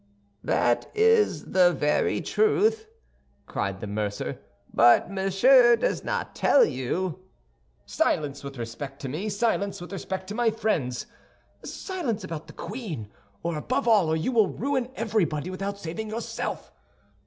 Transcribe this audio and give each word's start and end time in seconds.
"That 0.43 0.89
is 0.95 1.51
the 1.51 1.71
very 1.73 2.21
truth," 2.21 2.87
cried 3.45 3.81
the 3.81 3.85
mercer; 3.85 4.39
"but 4.73 5.11
Monsieur 5.11 5.75
does 5.75 6.03
not 6.03 6.33
tell 6.33 6.65
you—" 6.65 7.19
"Silence, 7.85 8.43
with 8.43 8.57
respect 8.57 8.99
to 9.03 9.07
me, 9.09 9.29
silence, 9.29 9.79
with 9.79 9.91
respect 9.93 10.25
to 10.29 10.33
my 10.33 10.49
friends; 10.49 11.05
silence 11.63 12.23
about 12.23 12.47
the 12.47 12.53
queen, 12.53 13.09
above 13.45 13.87
all, 13.87 14.07
or 14.09 14.15
you 14.15 14.31
will 14.31 14.47
ruin 14.49 14.89
everybody 14.95 15.51
without 15.51 15.77
saving 15.77 16.09
yourself! 16.09 16.71